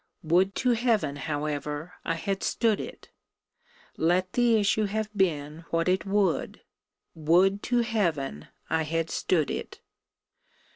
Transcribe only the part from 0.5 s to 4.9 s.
to Heaven, however, I had stood it let the issue